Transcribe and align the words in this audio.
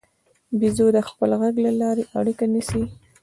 بیزو 0.59 0.87
د 0.95 0.99
خپل 1.07 1.29
غږ 1.41 1.55
له 1.65 1.71
لارې 1.81 2.03
اړیکه 2.19 2.45
نیسي. 2.53 2.83